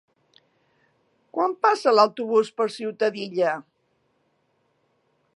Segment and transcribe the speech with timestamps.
[1.37, 3.51] Quan passa l'autobús per Ciutadilla?